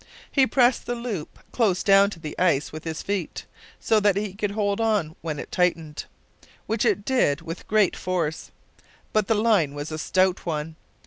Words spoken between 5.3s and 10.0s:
it tightened, which it did with great force. But the line was a